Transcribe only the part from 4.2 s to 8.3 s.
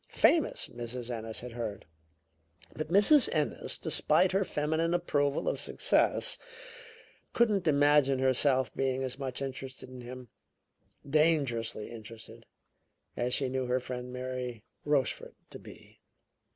her feminine approval of success, couldn't imagine